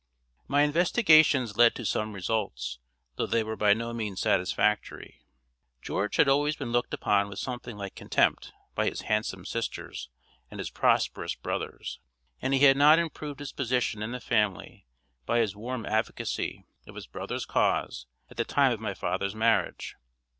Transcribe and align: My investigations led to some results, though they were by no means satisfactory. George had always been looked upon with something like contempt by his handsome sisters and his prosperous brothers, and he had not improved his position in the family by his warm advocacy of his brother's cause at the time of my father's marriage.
My 0.47 0.63
investigations 0.63 1.57
led 1.57 1.75
to 1.75 1.85
some 1.85 2.13
results, 2.13 2.79
though 3.17 3.27
they 3.27 3.43
were 3.43 3.55
by 3.55 3.75
no 3.75 3.93
means 3.93 4.19
satisfactory. 4.19 5.21
George 5.79 6.15
had 6.15 6.27
always 6.27 6.55
been 6.55 6.71
looked 6.71 6.91
upon 6.91 7.29
with 7.29 7.37
something 7.37 7.77
like 7.77 7.93
contempt 7.93 8.51
by 8.73 8.85
his 8.89 9.01
handsome 9.01 9.45
sisters 9.45 10.09
and 10.49 10.59
his 10.59 10.71
prosperous 10.71 11.35
brothers, 11.35 11.99
and 12.41 12.51
he 12.55 12.61
had 12.61 12.77
not 12.77 12.97
improved 12.97 13.39
his 13.41 13.53
position 13.53 14.01
in 14.01 14.11
the 14.11 14.19
family 14.19 14.87
by 15.27 15.37
his 15.37 15.55
warm 15.55 15.85
advocacy 15.85 16.65
of 16.87 16.95
his 16.95 17.05
brother's 17.05 17.45
cause 17.45 18.07
at 18.27 18.37
the 18.37 18.43
time 18.43 18.71
of 18.71 18.79
my 18.79 18.95
father's 18.95 19.35
marriage. 19.35 19.97